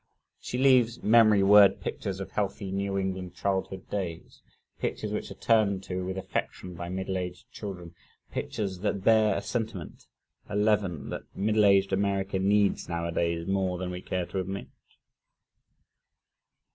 [0.39, 4.41] She leaves memory word pictures of healthy, New England childhood days,
[4.79, 7.93] pictures which are turned to with affection by middle aged children,
[8.31, 10.07] pictures, that bear a sentiment,
[10.49, 14.69] a leaven, that middle aged America needs nowadays more than we care to admit.